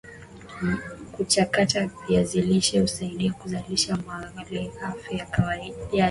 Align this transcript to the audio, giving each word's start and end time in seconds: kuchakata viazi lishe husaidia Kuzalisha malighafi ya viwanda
kuchakata 1.11 1.87
viazi 2.07 2.41
lishe 2.41 2.79
husaidia 2.79 3.33
Kuzalisha 3.33 3.97
malighafi 3.97 5.17
ya 5.17 5.25
viwanda 5.25 5.75